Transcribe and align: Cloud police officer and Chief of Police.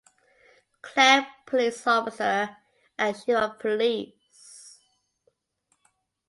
Cloud 0.81 1.27
police 1.45 1.85
officer 1.85 2.57
and 2.97 3.15
Chief 3.15 3.35
of 3.35 3.59
Police. 3.59 4.79